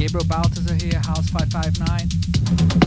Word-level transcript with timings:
Gabriel 0.00 0.26
Baltazar 0.26 0.76
here, 0.76 0.98
House 1.00 1.28
559. 1.28 2.79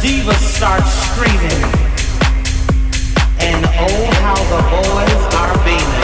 diva 0.00 0.34
starts 0.34 0.90
screaming. 1.08 1.62
And 3.40 3.64
oh, 3.64 4.06
how 4.22 4.34
the 4.52 4.60
boys 4.70 5.34
are 5.34 5.64
beaming. 5.64 6.03